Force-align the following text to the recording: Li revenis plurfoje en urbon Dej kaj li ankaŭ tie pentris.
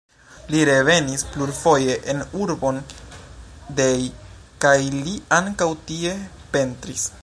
Li 0.53 0.61
revenis 0.69 1.23
plurfoje 1.33 1.97
en 2.13 2.23
urbon 2.45 2.81
Dej 3.81 3.95
kaj 4.67 4.77
li 4.99 5.17
ankaŭ 5.43 5.73
tie 5.93 6.21
pentris. 6.57 7.11